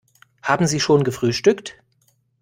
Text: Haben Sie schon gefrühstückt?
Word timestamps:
Haben 0.41 0.65
Sie 0.65 0.79
schon 0.79 1.03
gefrühstückt? 1.03 1.75